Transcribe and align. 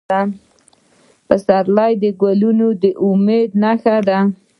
د 0.09 0.11
پسرلي 1.27 1.93
ګلونه 2.21 2.67
د 2.81 2.83
امید 3.07 3.49
نښه 3.61 3.97
ده. 4.07 4.19